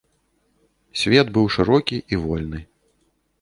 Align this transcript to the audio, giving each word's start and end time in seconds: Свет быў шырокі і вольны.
Свет 1.01 1.27
быў 1.35 1.45
шырокі 1.57 2.01
і 2.15 2.21
вольны. 2.23 2.65